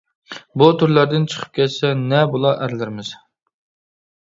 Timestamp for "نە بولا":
2.01-2.57